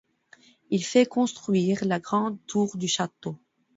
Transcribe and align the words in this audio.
Il 0.71 0.83
fait 0.83 1.05
construire 1.05 1.85
la 1.85 1.99
grande 1.99 2.43
tour 2.47 2.75
du 2.75 2.87
château. 2.87 3.37